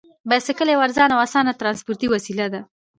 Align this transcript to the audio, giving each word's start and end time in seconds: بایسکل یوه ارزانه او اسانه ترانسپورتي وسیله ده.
بایسکل 0.29 0.67
یوه 0.71 0.83
ارزانه 0.85 1.13
او 1.15 1.23
اسانه 1.25 1.53
ترانسپورتي 1.59 2.07
وسیله 2.09 2.47
ده. 2.53 2.59